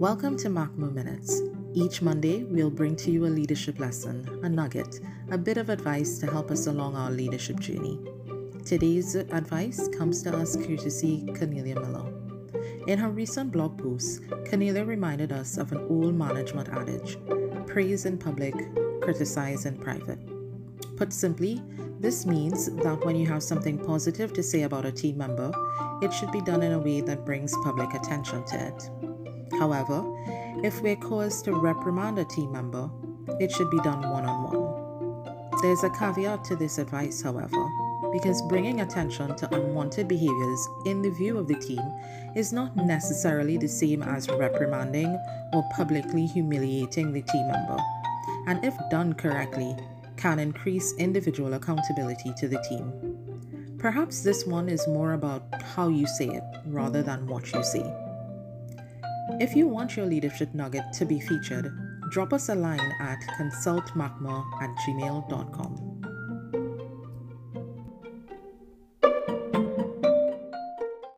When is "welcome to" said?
0.00-0.48